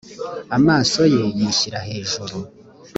[0.57, 2.35] amaso ye yishyira hejuru